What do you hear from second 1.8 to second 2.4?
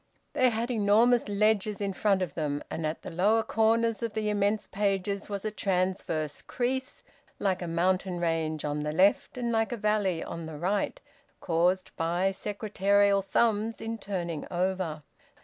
front of